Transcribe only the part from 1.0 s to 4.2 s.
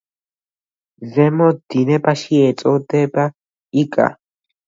ზემო დინებაში ეწოდება იკა.